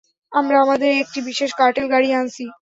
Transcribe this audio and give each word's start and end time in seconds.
আমরা 0.31 0.57
আমাদের 0.61 0.91
একটি 1.03 1.19
বিশেষ 1.29 1.51
কার্টেল 1.59 1.85
গাড়ি 1.93 2.09
আনছি। 2.13 2.43